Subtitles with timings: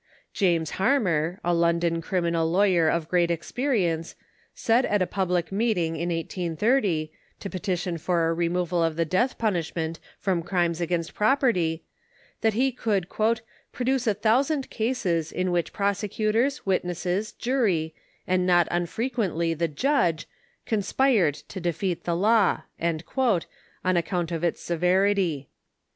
[0.33, 4.15] James Harmer, a London criminal lawyer of great ex perience,
[4.55, 9.37] said at a public meeting in 1830, to petition for a removal of the death
[9.37, 11.83] punishment from crimes against property,
[12.41, 13.05] that he could"
[13.73, 17.93] produce a thousand cases in which prosecutors, witnesses, jury,
[18.25, 20.27] and not unfrequently the Judge,
[20.65, 23.43] conspired to defeat the law" on
[23.97, 25.47] account of its severity.